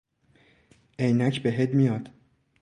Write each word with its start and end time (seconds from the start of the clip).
عینک 0.99 1.39
بهت 1.43 1.69
میاد 1.75 2.09